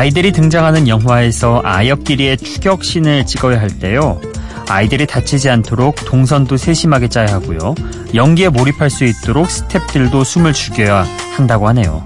[0.00, 4.18] 아이들이 등장하는 영화에서 아역끼리의 추격신을 찍어야 할 때요.
[4.66, 7.74] 아이들이 다치지 않도록 동선도 세심하게 짜야 하고요.
[8.14, 11.04] 연기에 몰입할 수 있도록 스탭들도 숨을 죽여야
[11.36, 12.02] 한다고 하네요.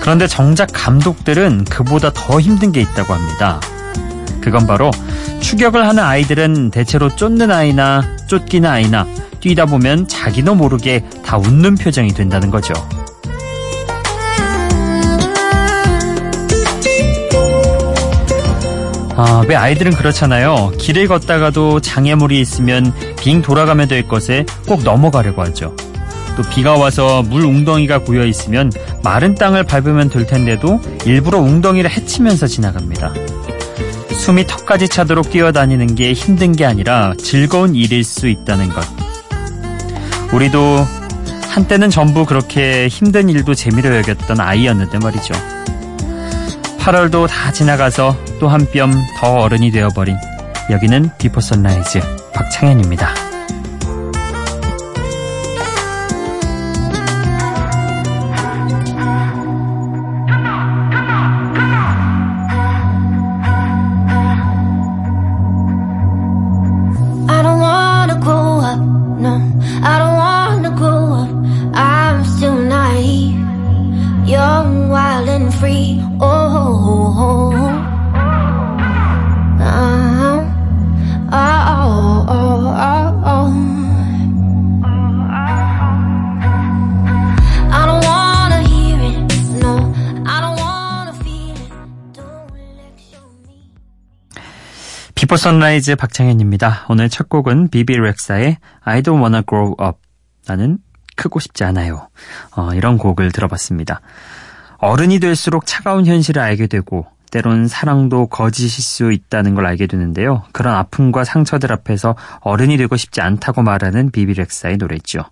[0.00, 3.60] 그런데 정작 감독들은 그보다 더 힘든 게 있다고 합니다.
[4.40, 4.90] 그건 바로
[5.38, 9.06] 추격을 하는 아이들은 대체로 쫓는 아이나 쫓기는 아이나
[9.38, 12.74] 뛰다 보면 자기도 모르게 다 웃는 표정이 된다는 거죠.
[19.16, 20.72] 아, 왜 아이들은 그렇잖아요.
[20.78, 25.76] 길을 걷다가도 장애물이 있으면 빙 돌아가면 될 것에 꼭 넘어가려고 하죠.
[26.36, 28.72] 또 비가 와서 물 웅덩이가 고여 있으면
[29.02, 33.12] 마른 땅을 밟으면 될 텐데도 일부러 웅덩이를 헤치면서 지나갑니다.
[34.12, 38.82] 숨이 턱까지 차도록 뛰어다니는 게 힘든 게 아니라 즐거운 일일 수 있다는 것.
[40.32, 40.86] 우리도
[41.50, 45.34] 한때는 전부 그렇게 힘든 일도 재미로 여겼던 아이였는데 말이죠.
[46.82, 50.16] 8월도 다 지나가서 또 한 뼘 더 어른이 되어버린
[50.70, 52.00] 여기는 비포 선라이즈
[52.34, 53.14] 박창현입니다.
[95.42, 96.86] Sunrise 박창현입니다.
[96.88, 99.98] 오늘 첫 곡은 비비 렉사의 I don't wanna grow up.
[100.46, 100.78] 나는
[101.16, 102.08] 크고 싶지 않아요.
[102.54, 104.02] 어, 이런 곡을 들어봤습니다.
[104.78, 110.44] 어른이 될수록 차가운 현실을 알게 되고 때론 사랑도 거짓일 수 있다는 걸 알게 되는데요.
[110.52, 115.24] 그런 아픔과 상처들 앞에서 어른이 되고 싶지 않다고 말하는 비비 렉사의 노래죠.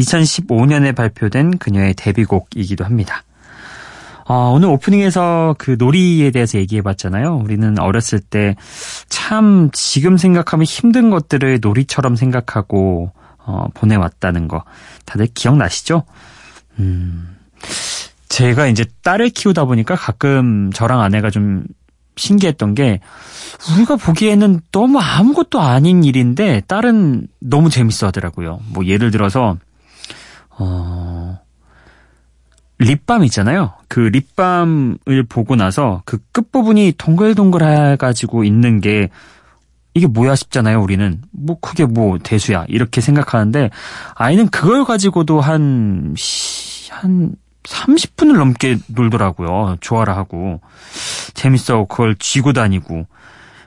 [0.00, 3.22] 2015년에 발표된 그녀의 데뷔곡이기도 합니다.
[4.26, 7.36] 어, 오늘 오프닝에서 그 놀이에 대해서 얘기해 봤잖아요.
[7.36, 8.56] 우리는 어렸을 때
[9.24, 14.64] 참 지금 생각하면 힘든 것들을 놀이처럼 생각하고 어, 보내왔다는 거
[15.06, 16.04] 다들 기억나시죠?
[16.78, 17.36] 음,
[18.28, 21.64] 제가 이제 딸을 키우다 보니까 가끔 저랑 아내가 좀
[22.16, 23.00] 신기했던 게
[23.74, 28.60] 우리가 보기에는 너무 아무것도 아닌 일인데 딸은 너무 재밌어 하더라고요.
[28.68, 29.56] 뭐 예를 들어서
[30.50, 31.38] 어
[32.78, 33.72] 립밤 있잖아요.
[33.88, 39.10] 그 립밤을 보고 나서 그 끝부분이 동글동글해가지고 있는 게
[39.96, 41.22] 이게 뭐야 싶잖아요, 우리는.
[41.30, 42.64] 뭐, 그게 뭐, 대수야.
[42.66, 43.70] 이렇게 생각하는데,
[44.16, 49.76] 아이는 그걸 가지고도 한, 시- 한, 30분을 넘게 놀더라고요.
[49.80, 50.60] 좋아라 하고.
[51.34, 51.84] 재밌어.
[51.84, 53.06] 그걸 쥐고 다니고.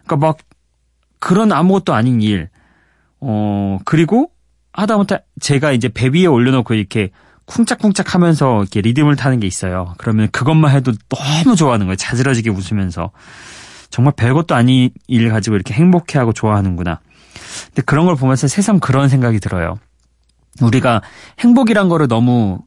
[0.04, 0.38] 그러니까 막,
[1.20, 2.50] 그런 아무것도 아닌 일.
[3.22, 4.30] 어, 그리고,
[4.74, 7.12] 하다못해 제가 이제 배 위에 올려놓고 이렇게
[7.48, 9.96] 쿵짝쿵짝 하면서 이렇게 리듬을 타는 게 있어요.
[9.98, 11.96] 그러면 그것만 해도 너무 좋아하는 거예요.
[11.96, 13.12] 자지러지게 웃으면서.
[13.90, 17.00] 정말 별것도 아닌 일 가지고 이렇게 행복해하고 좋아하는구나.
[17.68, 19.80] 근데 그런 걸 보면서 새삼 그런 생각이 들어요.
[20.62, 21.02] 우리가
[21.40, 22.60] 행복이란 거를 너무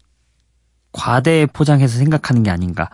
[0.92, 2.88] 과대 포장해서 생각하는 게 아닌가.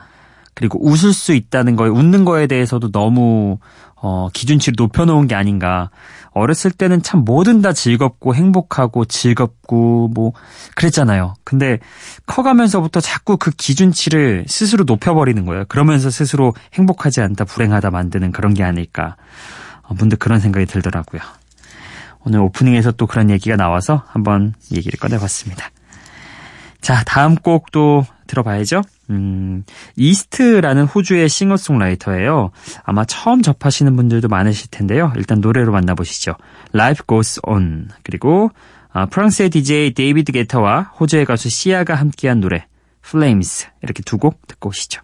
[0.56, 3.58] 그리고 웃을 수 있다는 거에 웃는 거에 대해서도 너무
[3.94, 5.90] 어, 기준치를 높여놓은 게 아닌가.
[6.30, 10.32] 어렸을 때는 참 뭐든 다 즐겁고 행복하고 즐겁고 뭐
[10.74, 11.34] 그랬잖아요.
[11.44, 11.78] 근데
[12.26, 15.66] 커가면서부터 자꾸 그 기준치를 스스로 높여버리는 거예요.
[15.68, 19.16] 그러면서 스스로 행복하지 않다, 불행하다 만드는 그런 게 아닐까.
[19.82, 21.20] 어, 문득 그런 생각이 들더라고요.
[22.24, 25.70] 오늘 오프닝에서 또 그런 얘기가 나와서 한번 얘기를 꺼내봤습니다.
[26.80, 28.82] 자, 다음 곡도 들어봐야죠.
[29.10, 29.64] 음,
[29.96, 32.50] 이스트라는 호주의 싱어송라이터예요.
[32.84, 35.12] 아마 처음 접하시는 분들도 많으실 텐데요.
[35.16, 36.34] 일단 노래로 만나보시죠.
[36.74, 38.50] Life Goes On 그리고
[38.92, 42.66] 아, 프랑스의 DJ 데이비드 게터와 호주의 가수 시아가 함께한 노래
[43.04, 45.02] Flames 이렇게 두 곡 듣고 오시죠.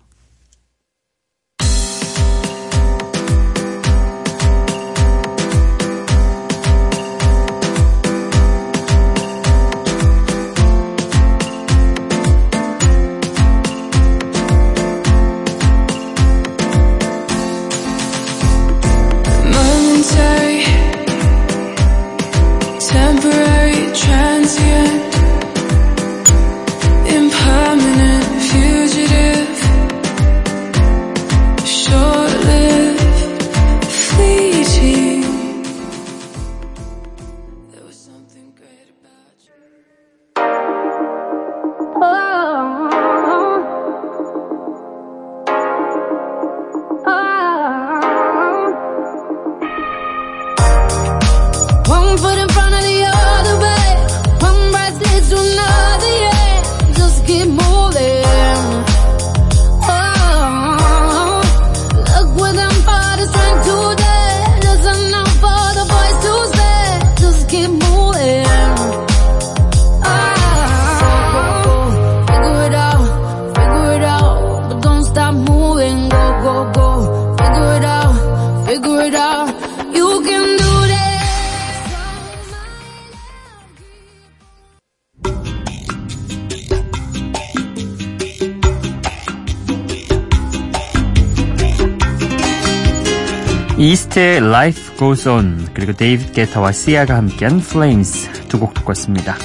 [93.91, 99.37] 이스트의 Life Goes On 그리고 데이빗 게타와 시아가 함께한 Flames 두 곡 듣고 왔습니다.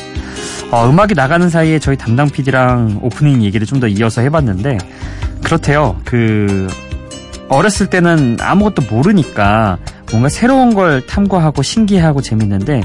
[0.72, 4.78] 어, 음악이 나가는 사이에 저희 담당 PD랑 오프닝 얘기를 좀 더 이어서 해봤는데
[5.44, 6.00] 그렇대요.
[6.04, 6.68] 그
[7.50, 9.78] 어렸을 때는 아무것도 모르니까
[10.12, 12.82] 뭔가 새로운 걸 탐구하고 신기하고 재밌는데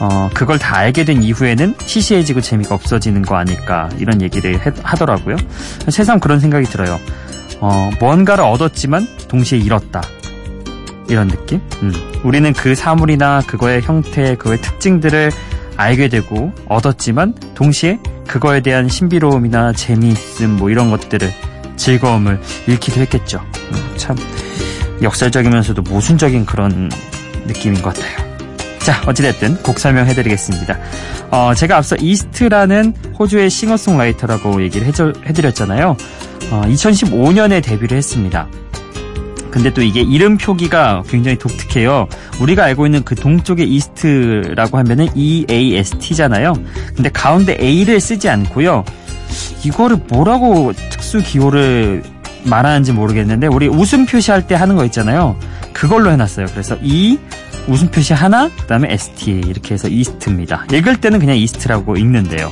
[0.00, 5.36] 어, 그걸 다 알게 된 이후에는 시시해지고 재미가 없어지는 거 아닐까 이런 얘기를 해, 하더라고요.
[5.88, 6.98] 세상 그런 생각이 들어요.
[7.60, 10.02] 어, 뭔가를 얻었지만 동시에 잃었다.
[11.08, 11.60] 이런 느낌?
[11.82, 11.92] 음.
[12.24, 15.30] 우리는 그 사물이나 그거의 형태, 그거의 특징들을
[15.76, 21.30] 알게 되고 얻었지만 동시에 그거에 대한 신비로움이나 재미있음 뭐 이런 것들을
[21.76, 23.40] 즐거움을 잃기도 했겠죠.
[23.72, 24.16] 음, 참
[25.02, 26.90] 역설적이면서도 모순적인 그런
[27.46, 28.32] 느낌인 것 같아요.
[28.78, 30.78] 자, 어찌됐든 곡 설명해드리겠습니다.
[31.30, 34.86] 어, 제가 앞서 이스트라는 호주의 싱어송라이터라고 얘기를
[35.26, 35.96] 해드렸잖아요.
[36.50, 38.48] 어, 2015년에 데뷔를 했습니다.
[39.52, 42.08] 근데 또 이게 이름 표기가 굉장히 독특해요.
[42.40, 46.54] 우리가 알고 있는 그 동쪽의 이스트라고 하면은 EAST잖아요.
[46.96, 48.84] 근데 가운데 A를 쓰지 않고요.
[49.64, 52.02] 이거를 뭐라고 특수 기호를
[52.44, 55.36] 말하는지 모르겠는데 우리 웃음 표시할 때 하는 거 있잖아요.
[55.72, 56.46] 그걸로 해놨어요.
[56.46, 57.18] 그래서 E
[57.68, 60.66] 웃음 표시 하나, 그다음에 ST 이렇게 해서 이스트입니다.
[60.72, 62.50] 읽을 때는 그냥 이스트라고 읽는데요.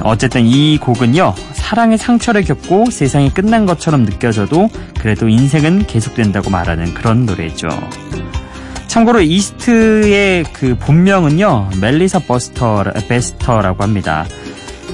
[0.00, 1.34] 어쨌든 이 곡은요.
[1.66, 4.68] 사랑의 상처를 겪고 세상이 끝난 것처럼 느껴져도
[5.00, 7.66] 그래도 인생은 계속된다고 말하는 그런 노래죠.
[8.86, 11.70] 참고로 이스트의 그 본명은요.
[11.80, 14.26] 멜리사 버스터, 베스터라고 합니다.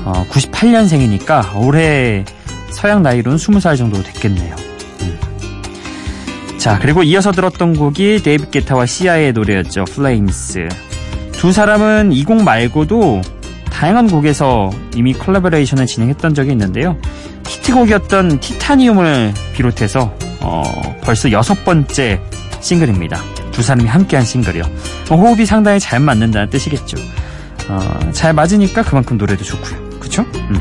[0.06, 2.24] 어, 98년생이니까 올해
[2.70, 4.56] 서양 나이로는 20살 정도 됐겠네요.
[5.02, 5.18] 음.
[6.56, 9.84] 자, 그리고 이어서 들었던 곡이 데이비드 게타와 시아의 노래였죠.
[9.84, 10.68] Flames.
[11.32, 13.20] 두 사람은 이 곡 말고도
[13.72, 16.96] 다양한 곡에서 이미 콜라보레이션을 진행했던 적이 있는데요.
[17.46, 20.62] 히트곡이었던 티타니움을 비롯해서 어,
[21.02, 22.20] 벌써 여섯 번째
[22.60, 23.20] 싱글입니다.
[23.50, 24.62] 두 사람이 함께한 싱글이요.
[25.08, 26.96] 뭐 호흡이 상당히 잘 맞는다는 뜻이겠죠.
[27.68, 29.98] 어, 잘 맞으니까 그만큼 노래도 좋고요.
[30.00, 30.22] 그쵸?
[30.50, 30.60] 음.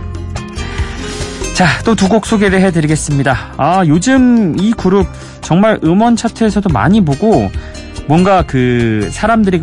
[1.53, 3.53] 자, 또 두 곡 소개를 해드리겠습니다.
[3.57, 5.07] 아, 요즘 이 그룹
[5.41, 7.51] 정말 음원 차트에서도 많이 보고
[8.07, 9.61] 뭔가 그 사람들이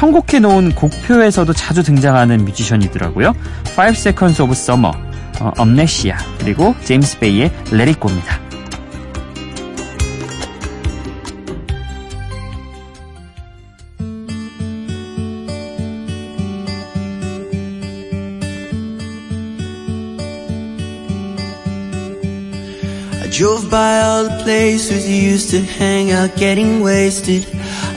[0.00, 3.34] 선곡해 놓은 곡표에서도 자주 등장하는 뮤지션이더라고요.
[3.72, 4.96] Five Seconds of Summer,
[5.40, 8.40] 어, 엄네시아, 그리고 제임스 베이의 Let It Go입니다.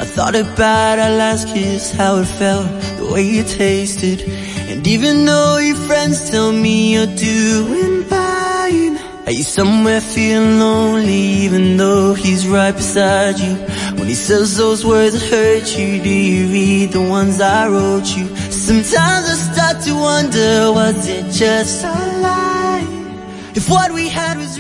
[0.02, 4.22] I thought about our last kiss, how it felt, the way it tasted
[4.70, 11.24] And even though your friends tell me you're doing fine Are you somewhere feeling lonely
[11.46, 13.56] even though he's right beside you
[13.98, 18.10] When he says those words that hurt you, do you read the ones I wrote
[18.18, 18.26] you?
[18.52, 22.54] Sometimes I start to wonder, was it just a lie?
[23.56, 24.53] If what we had was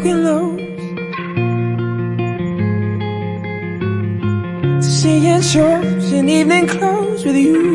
[0.00, 0.56] talking lows
[4.82, 7.69] to seeing shows in evening clothes with you.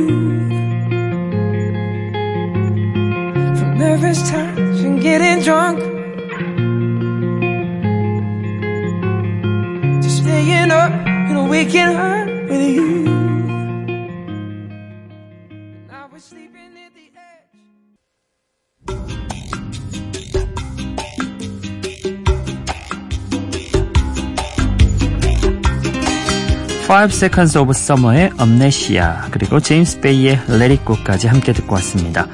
[26.88, 32.28] 5 Seconds of Summer의 Amnesia 그리고 제임스 베이의 Let It Go까지 함께 듣고 왔습니다.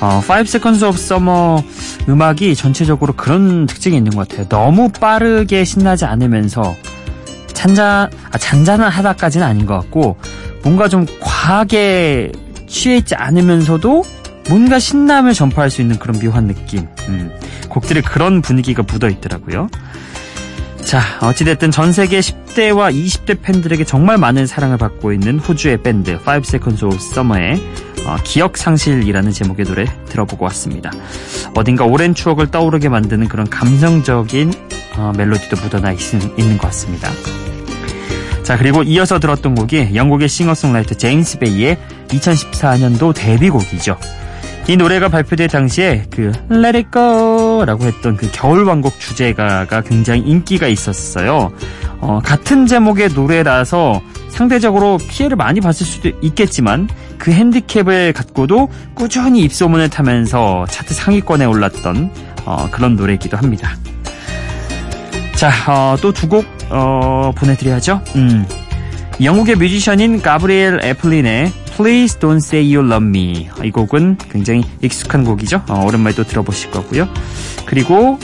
[0.00, 1.62] 어, 5 Seconds of Summer
[2.08, 4.48] 음악이 전체적으로 그런 특징이 있는 것 같아요.
[4.48, 6.74] 너무 빠르게 신나지 않으면서
[7.52, 10.16] 잔잔 아, 잔잔한 하다까지는 아닌 것 같고
[10.62, 12.32] 뭔가 좀 과하게
[12.66, 14.04] 취해 있지 않으면서도
[14.48, 16.88] 뭔가 신남을 전파할 수 있는 그런 묘한 느낌.
[17.08, 17.30] 음,
[17.68, 19.68] 곡들의 그런 분위기가 묻어 있더라고요.
[20.84, 26.42] 자, 어찌됐든 전 세계 10대와 20대 팬들에게 정말 많은 사랑을 받고 있는 호주의 밴드 Five
[26.46, 27.60] Seconds of Summer의
[28.04, 30.90] 어, 기억 상실이라는 제목의 노래 들어보고 왔습니다.
[31.54, 34.52] 어딘가 오랜 추억을 떠오르게 만드는 그런 감성적인
[34.96, 37.08] 어, 멜로디도 묻어나 있, 있는 것 같습니다.
[38.42, 43.96] 자, 자, 그리고 이어서 들었던 곡이 영국의 싱어송라이터 제임스 베이의 2014년도 데뷔곡이죠.
[44.68, 50.66] 이 노래가 발표될 당시에 그 Let It Go 라고 했던 그 겨울왕국 주제가가 굉장히 인기가
[50.66, 51.52] 있었어요.
[52.00, 56.88] 어, 같은 제목의 노래라서 상대적으로 피해를 많이 봤을 수도 있겠지만
[57.18, 62.10] 그 핸디캡을 갖고도 꾸준히 입소문을 타면서 차트 상위권에 올랐던
[62.44, 63.76] 어, 그런 노래이기도 합니다.
[65.36, 68.00] 자, 어, 또두곡 어, 보내드려야죠.
[68.16, 68.46] 음.
[69.22, 75.62] 영국의 뮤지션인 가브리엘 애플린의 Please Don't Say You Love Me 이 곡은 굉장히 익숙한 곡이죠.
[75.68, 77.08] 어, 오랜만에 또 들어보실 거고요.
[77.66, 78.18] 그리고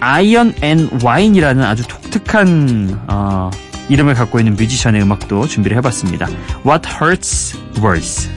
[0.00, 3.50] 아이언 앤 와인이라는 아주 독특한 어,
[3.88, 6.28] 이름을 갖고 있는 뮤지션의 음악도 준비를 해봤습니다.
[6.64, 8.30] What Hurts Worse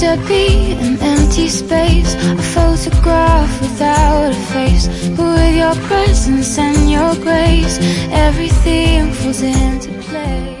[0.00, 4.88] to be an empty space, a photograph without a face.
[5.10, 7.76] But with your presence and your grace,
[8.10, 10.56] everything falls into place.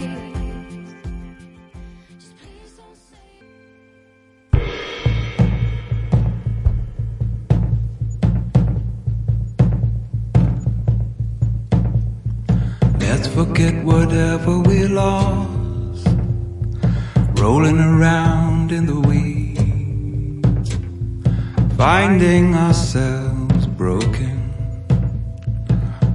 [12.98, 16.06] Let's forget whatever we lost,
[17.40, 18.29] rolling around
[21.80, 24.36] finding ourselves broken,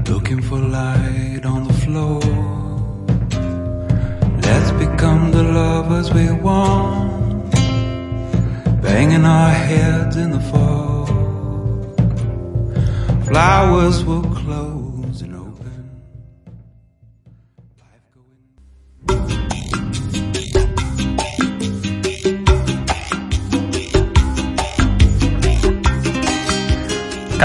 [0.08, 2.22] looking for light on the floor.
[4.46, 7.52] Let's become the lovers we want,
[8.84, 11.08] banging our heads in the fog.
[13.26, 14.85] Flowers will close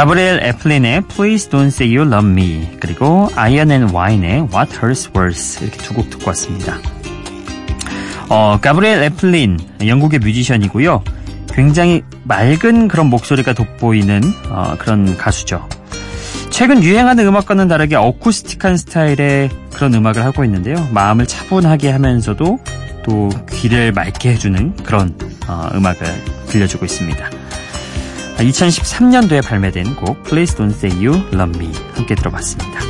[0.00, 5.66] 가브리엘 애플린의 Please Don't Say You Love Me 그리고 아이언 앤 와인의 What Hurts Worse
[5.66, 6.78] 이렇게 두 곡 듣고 왔습니다.
[8.30, 11.04] 어, 가브리엘 애플린 영국의 뮤지션이고요.
[11.52, 15.68] 굉장히 맑은 그런 목소리가 돋보이는 어, 그런 가수죠.
[16.48, 20.76] 최근 유행하는 음악과는 다르게 어쿠스틱한 스타일의 그런 음악을 하고 있는데요.
[20.92, 22.58] 마음을 차분하게 하면서도
[23.04, 25.14] 또 귀를 맑게 해주는 그런
[25.46, 26.06] 어, 음악을
[26.46, 27.39] 들려주고 있습니다.
[28.42, 32.80] 2013년도에 발매된 곡 Please Don't Say You Love Me 함께 들어봤습니다.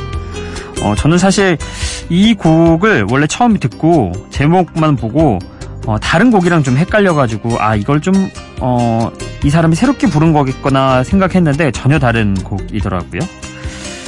[0.81, 1.57] 어, 저는 사실
[2.09, 5.39] 이 곡을 원래 처음 듣고 제목만 보고
[5.87, 8.29] 어, 다른 곡이랑 좀 헷갈려가지고 아 이걸 좀
[8.59, 9.11] 어,
[9.43, 13.21] 이 사람이 새롭게 부른 거겠거니 생각했는데 전혀 다른 곡이더라고요.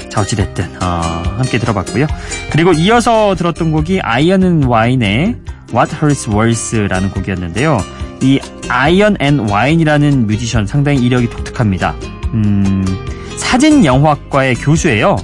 [0.09, 2.05] 자 어찌됐든 어, 함께 들어봤고요.
[2.51, 5.35] 그리고 이어서 들었던 곡이 아이언 앤 와인의
[5.73, 7.79] What Hurts Worse라는 곡이었는데요.
[8.23, 8.39] 이
[8.69, 11.93] 아이언 앤 와인이라는 뮤지션 상당히 이력이 독특합니다.
[12.33, 12.85] 음,
[13.37, 15.17] 사진 영화과의 교수예요.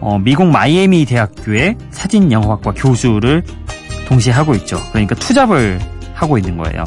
[0.00, 3.42] 어, 미국 마이애미 대학교의 사진 영화과 교수를
[4.06, 4.78] 동시에 하고 있죠.
[4.90, 5.80] 그러니까 투잡을
[6.12, 6.84] 하고 있는 거예요.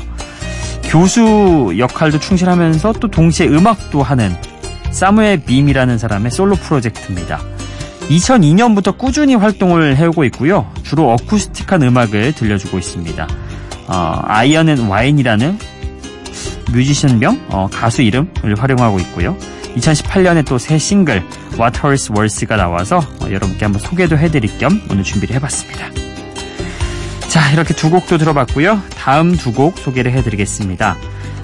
[0.84, 4.36] 교수 역할도 충실하면서 또 동시에 음악도 하는
[4.92, 7.40] 사무엘 빔이라는 사람의 솔로 프로젝트입니다.
[8.10, 10.72] 2002년부터 꾸준히 활동을 해오고 있고요.
[10.84, 13.28] 주로 어쿠스틱한 음악을 들려주고 있습니다.
[13.88, 15.60] 어, 아이언 앤 와인이라는
[16.72, 19.38] 뮤지션명, 어, 가수 이름을 활용하고 있고요.
[19.78, 21.24] 2018년에 또 새 싱글
[21.60, 25.90] What Hurts Worse가 나와서 어, 여러분께 한번 소개도 해드릴 겸 오늘 준비를 해봤습니다.
[27.28, 28.82] 자 이렇게 두 곡도 들어봤고요.
[28.98, 30.96] 다음 두 곡 소개를 해드리겠습니다.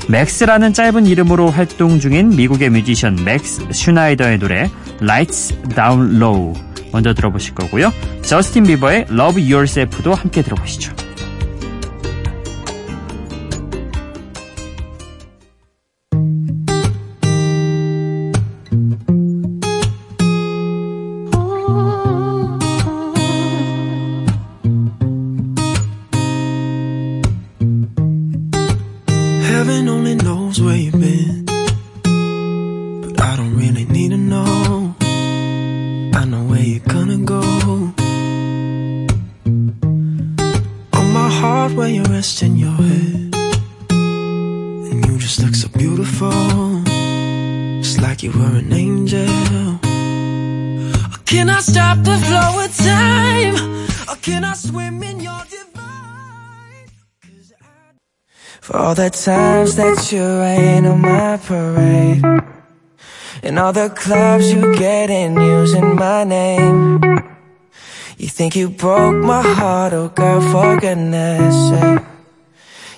[0.07, 4.69] 맥스라는 짧은 이름으로 활동 중인 미국의 뮤지션 맥스 슈나이더의 노래
[5.01, 6.53] Lights Down Low
[6.91, 7.93] 먼저 들어보실 거고요.
[8.23, 10.93] 저스틴 비버의 Love Yourself도 함께 들어보시죠.
[54.21, 56.87] Can I swim in your divine?
[58.61, 62.23] For all the times that you rain on my parade
[63.41, 67.01] And all the clubs you get in using my name
[68.17, 72.05] You think you broke my heart, oh girl, for goodness sake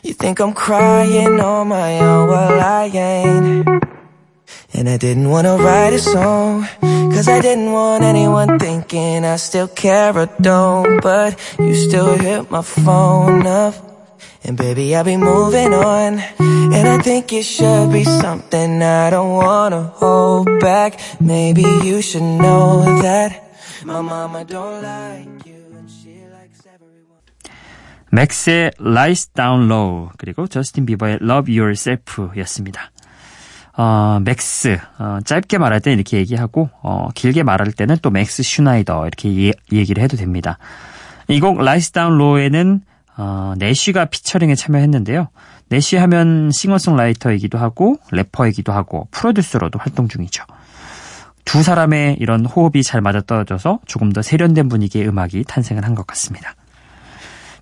[0.04, 3.68] You think I'm crying on my own, well I ain't
[4.74, 6.68] And I didn't wanna write a song
[7.23, 12.51] Cause I didn't want anyone thinking I still care or don't But you still hit
[12.51, 13.75] my phone up
[14.45, 19.35] And baby I'll be moving on And I think it should be something I don't
[19.35, 23.31] wanna hold back Maybe you should know that
[23.85, 27.23] My mama don't like you and she likes everyone
[28.11, 32.91] 맥스의 Lies Down Low 그리고 저스틴 비버의 Love Yourself였습니다.
[33.76, 39.08] 어, 맥스 어, 짧게 말할 때는 이렇게 얘기하고 어, 길게 말할 때는 또 맥스 슈나이더
[39.08, 40.58] 이렇게 예, 얘기를 해도 됩니다.
[41.28, 42.82] 이곡 Lights Down Low에는
[43.18, 45.30] 어, 내쉬가 피처링에 참여했는데요.
[45.70, 50.44] 내쉬 하면 싱어송라이터이기도 하고 래퍼이기도 하고 프로듀서로도 활동 중이죠.
[51.46, 56.54] 두 사람의 이런 호흡이 잘 맞아떨어져서 조금 더 세련된 분위기의 음악이 탄생을 한 것 같습니다.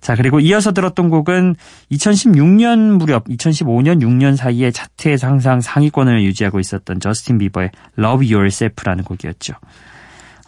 [0.02, 1.54] 자, 그리고 이어서 들었던 곡은
[1.92, 9.54] 2016년 무렵, 2015년 6년 사이에 차트에서 항상 상위권을 유지하고 있었던 저스틴 비버의 Love Yourself라는 곡이었죠.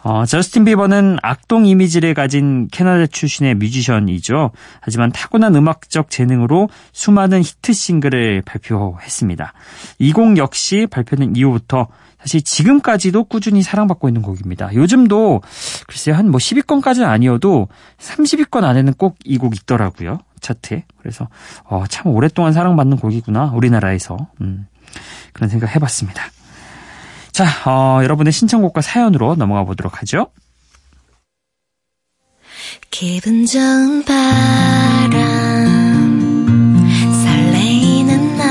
[0.07, 4.51] 어, 저스틴 비버는 악동 이미지를 가진 캐나다 출신의 뮤지션이죠.
[4.79, 9.53] 하지만 타고난 음악적 재능으로 수많은 히트 싱글을 발표했습니다.
[9.97, 11.87] 이곡 역시 발표된 이후부터
[12.19, 14.75] 사실 지금까지도 꾸준히 사랑받고 있는 곡입니다.
[14.75, 15.41] 요즘도
[15.87, 20.19] 글쎄요 한뭐 10위권까지는 아니어도 30위권 안에는 꼭 이 곡 있더라고요.
[20.39, 20.83] 차트에.
[20.99, 21.27] 그래서
[21.63, 24.67] 어, 참 오랫동안 사랑받는 곡이구나 우리나라에서 음,
[25.33, 26.21] 그런 생각 해봤습니다.
[27.35, 30.27] 자, 어, 여러분의 신청곡과 사연으로 넘어가 보도록 하죠.
[32.89, 35.19] 기분 좋은 바람
[37.25, 38.47] 설레이는 날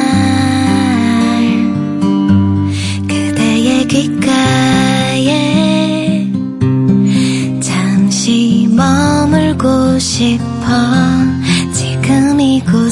[3.08, 5.30] 그대의 귓가에
[7.62, 10.44] 잠시 머물고 싶어
[11.72, 12.84] 지금 이곳에서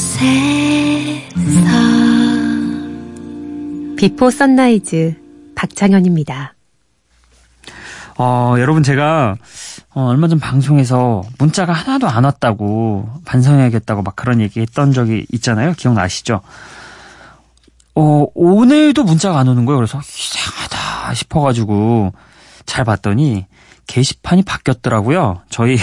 [3.99, 5.22] 비포 선라이즈
[5.63, 6.55] 박창현입니다.
[8.19, 9.37] 어, 여러분 제가
[9.95, 15.73] 어, 얼마 전 방송에서 문자가 하나도 안 왔다고 반성해야겠다고 막 그런 얘기 했던 적이 있잖아요.
[15.75, 16.41] 기억나시죠?
[17.95, 19.77] 어, 오늘도 문자가 안 오는 거예요.
[19.79, 22.13] 그래서 이상하다 싶어가지고
[22.67, 23.47] 잘 봤더니
[23.87, 25.43] 게시판이 바뀌었더라고요.
[25.49, 25.77] 저희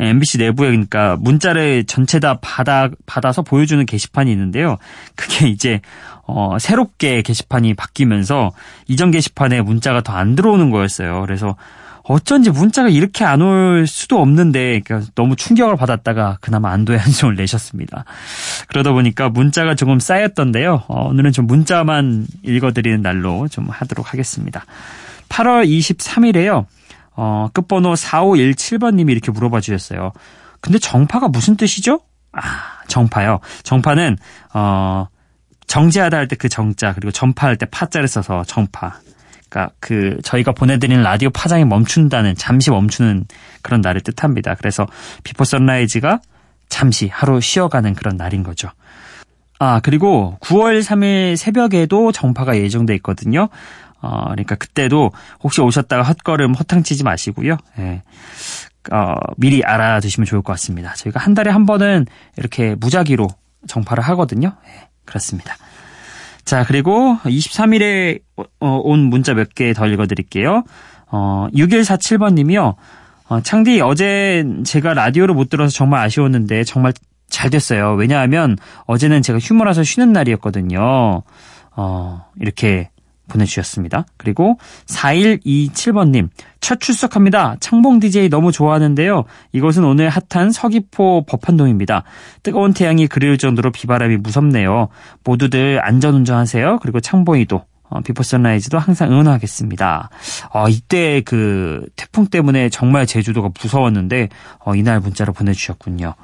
[0.00, 4.76] MBC 내부에 그러니까 문자를 전체 다 받아 받아서 보여주는 게시판이 있는데요.
[5.14, 5.80] 그게 이제
[6.26, 8.52] 어 새롭게 게시판이 바뀌면서
[8.88, 11.20] 이전 게시판에 문자가 더 안 들어오는 거였어요.
[11.22, 11.56] 그래서
[12.02, 18.04] 어쩐지 문자가 이렇게 안 올 수도 없는데 그러니까 너무 충격을 받았다가 그나마 안도의 한숨을 내셨습니다.
[18.68, 20.84] 그러다 보니까 문자가 조금 쌓였던데요.
[20.88, 24.64] 어, 오늘은 좀 문자만 읽어드리는 날로 좀 하도록 하겠습니다.
[25.28, 26.66] 8월 23일에요.
[27.16, 30.12] 어, 끝번호 4517번님이 이렇게 물어봐 주셨어요.
[30.60, 32.00] 근데 정파가 무슨 뜻이죠?
[32.32, 32.40] 아,
[32.88, 33.40] 정파요.
[33.62, 34.16] 정파는,
[34.54, 35.06] 어,
[35.66, 38.94] 정제하다 할 때 그 정자, 그리고 전파할 때 파자를 써서 정파.
[39.48, 43.26] 그러니까 그 저희가 보내드리는 라디오 파장이 멈춘다는 잠시 멈추는
[43.62, 44.54] 그런 날을 뜻합니다.
[44.54, 44.86] 그래서
[45.24, 46.20] 비포 선라이즈가
[46.68, 48.68] 잠시 하루 쉬어가는 그런 날인 거죠.
[49.58, 53.48] 아 그리고 9월 3일 새벽에도 정파가 예정돼 있거든요.
[54.02, 57.56] 어 그러니까 그때도 혹시 오셨다가 헛걸음 허탕치지 마시고요.
[57.78, 58.02] 예.
[58.92, 60.94] 어, 미리 알아두시면 좋을 것 같습니다.
[60.94, 62.06] 저희가 한 달에 한 번은
[62.38, 63.28] 이렇게 무작위로
[63.66, 64.54] 정파를 하거든요.
[64.66, 65.54] 예, 그렇습니다.
[66.46, 68.20] 자, 그리고 23일에
[68.60, 70.64] 온 문자 몇 개 더 읽어드릴게요.
[71.12, 72.74] 어, 6147번님이요.
[73.28, 76.92] 어, 창디, 어제 제가 라디오를 못 들어서 정말 아쉬웠는데 정말
[77.28, 77.92] 잘 됐어요.
[77.94, 81.22] 왜냐하면 어제는 제가 휴무라서 쉬는 날이었거든요.
[81.76, 82.89] 어, 이렇게
[83.30, 84.04] 보내주셨습니다.
[84.16, 86.28] 그리고 4127번님,
[86.60, 87.56] 첫 출석합니다.
[87.60, 89.24] 창봉 DJ 너무 좋아하는데요.
[89.52, 92.04] 이곳은 오늘 핫한 서귀포 법환동입니다.
[92.42, 94.88] 뜨거운 태양이 그리울 정도로 비바람이 무섭네요.
[95.24, 96.78] 모두들 안전운전하세요.
[96.82, 100.10] 그리고 창봉이도 어, 비포 선라이즈도 항상 응원하겠습니다.
[100.52, 104.28] 어, 이때 그 태풍 때문에 정말 제주도가 무서웠는데
[104.64, 106.14] 어, 이날 문자로 보내주셨군요.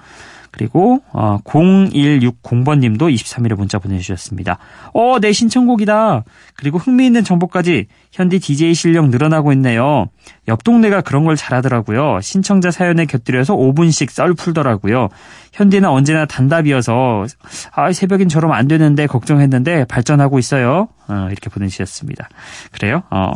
[0.57, 4.57] 그리고 어, 0160번님도 23일에 문자 보내주셨습니다.
[4.95, 6.25] 어, 내 신청곡이다.
[6.57, 10.07] 그리고 흥미있는 정보까지 현디 DJ 실력 늘어나고 있네요.
[10.49, 12.21] 옆 동네가 그런 걸 잘하더라고요.
[12.23, 15.11] 신청자 사연에 곁들여서 5분씩 썰 풀더라고요.
[15.53, 17.27] 현디는 언제나 단답이어서
[17.75, 20.89] 아, 새벽엔 저럼 안 되는데 걱정했는데 발전하고 있어요.
[21.09, 22.31] 어, 이렇게 보내주셨습니다.
[22.73, 23.03] 그래요?
[23.11, 23.33] 어,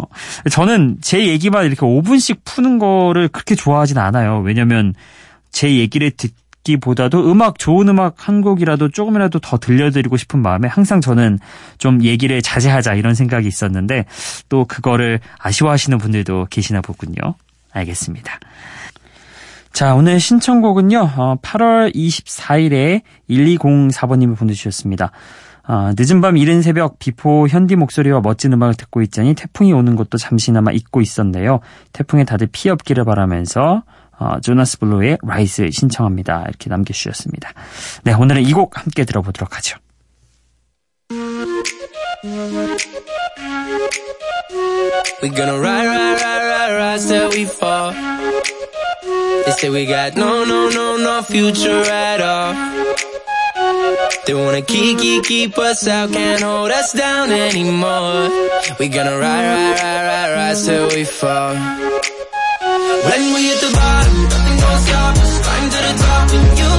[0.50, 4.40] 저는 제 얘기만 이렇게 5분씩 푸는 거를 그렇게 좋아하진 않아요.
[4.40, 4.94] 왜냐면
[5.50, 11.38] 제 얘기를 듣기보다도 음악, 좋은 음악 한 곡이라도 조금이라도 더 들려드리고 싶은 마음에 항상 저는
[11.78, 14.04] 좀 얘기를 자제하자 이런 생각이 있었는데
[14.48, 17.34] 또 그거를 아쉬워하시는 분들도 계시나 보군요.
[17.72, 18.38] 알겠습니다.
[19.72, 25.12] 자, 오늘 신청곡은요, 어, 8월 24일에 1204번님이 보내주셨습니다.
[25.68, 30.18] 어, 늦은 밤 이른 새벽 비포 현디 목소리와 멋진 음악을 듣고 있자니 태풍이 오는 것도
[30.18, 31.60] 잠시나마 잊고 있었네요.
[31.92, 33.84] 태풍에 다들 피해 없기를 바라면서
[34.20, 36.44] 어, 조나스 블루의 Rise 신청합니다.
[36.48, 37.52] 이렇게 남겨주셨습니다.
[38.04, 39.78] 네, 오늘은 이 곡 함께 들어보도록 하죠.
[63.08, 65.32] When we hit the bottom, nothing gonna stop us.
[65.44, 66.72] Climb to the top and you.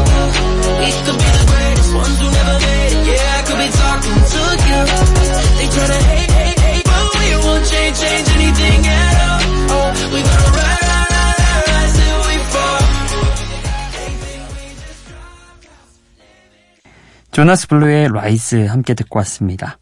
[0.82, 3.04] We could be the greatest ones who never made it.
[3.10, 4.82] Yeah, I could be talking to you.
[5.58, 9.42] They tryna hate, hate, hate, but we won't change, change anything at all.
[9.74, 12.82] Oh, we gonna ride, ride, ride, ride, ride till we fall.
[17.32, 19.80] 조나스 블루의 라이즈 함께 듣고 왔습니다.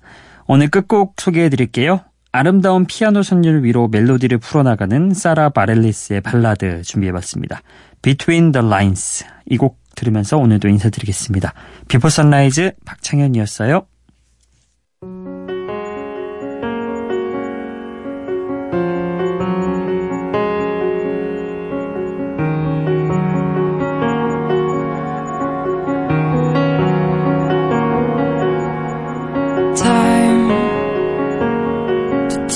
[0.47, 2.01] 오늘 끝곡 소개해 드릴게요.
[2.31, 7.61] 아름다운 피아노 선율 위로 멜로디를 풀어나가는 사라 바렐리스의 발라드 준비해봤습니다.
[8.01, 11.53] Between the Lines 이 곡 들으면서 오늘도 인사드리겠습니다.
[11.89, 13.85] 비포 선라이즈 박창현이었어요.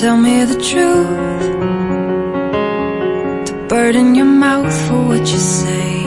[0.04, 1.44] Tell me the truth.
[3.48, 6.04] To burden your mouth for what you say.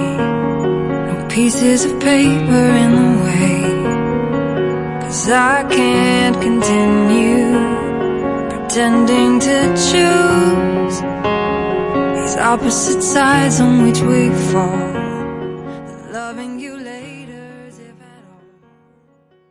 [1.08, 3.56] No pieces of paper in the way.
[5.00, 7.52] Cause I can't continue
[8.50, 10.96] pretending to choose
[12.16, 14.95] these opposite sides on which we fall.